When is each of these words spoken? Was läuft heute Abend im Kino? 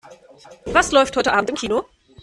Was 0.65 0.91
läuft 0.91 1.15
heute 1.15 1.31
Abend 1.31 1.51
im 1.51 1.55
Kino? 1.55 1.85